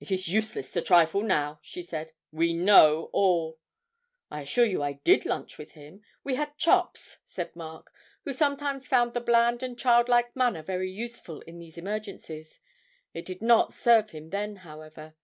[0.00, 3.60] 'It is useless to trifle now,' she said; 'we know all.'
[4.28, 7.92] 'I assure you I did lunch with him; we had chops,' said Mark,
[8.24, 12.58] who sometimes found the bland and childlike manner very useful in these emergencies.
[13.14, 15.14] It did not serve him then, however.